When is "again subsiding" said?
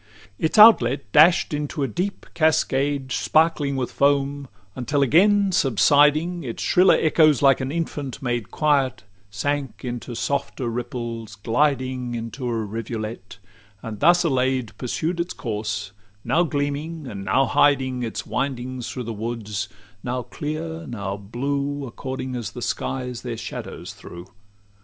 5.03-6.43